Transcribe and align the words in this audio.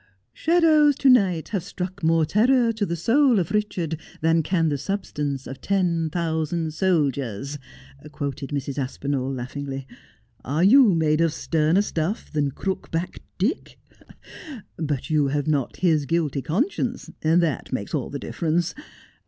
'"Shadows 0.33 0.95
to 0.95 1.09
night 1.11 1.49
have 1.49 1.61
struck 1.63 2.01
more 2.01 2.25
terror 2.25 2.71
to 2.73 2.87
the 2.87 2.95
soul 2.95 3.37
of 3.37 3.51
Richard 3.51 3.99
than 4.19 4.41
can 4.41 4.69
the 4.69 4.77
substance 4.79 5.45
of 5.45 5.61
ten 5.61 6.09
thousand 6.09 6.73
soldiers,'" 6.73 7.59
quoted 8.11 8.49
Mrs. 8.49 8.79
Aspinall 8.79 9.31
laughingly. 9.31 9.85
'Are 10.43 10.63
you 10.63 10.95
made 10.95 11.21
of 11.21 11.31
sterner 11.33 11.83
stuff 11.83 12.31
than 12.33 12.49
crook 12.49 12.89
backed 12.89 13.21
Dick 13.37 13.77
't 13.91 14.63
But 14.77 15.11
you 15.11 15.27
have 15.27 15.47
not 15.47 15.75
his 15.77 16.07
guilty 16.07 16.41
conscience, 16.41 17.11
and 17.21 17.39
that 17.43 17.71
makes 17.71 17.93
all 17.93 18.09
the 18.09 18.17
difference. 18.17 18.73